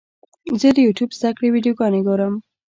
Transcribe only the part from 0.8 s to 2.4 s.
یوټیوب زده کړې ویډیوګانې ګورم.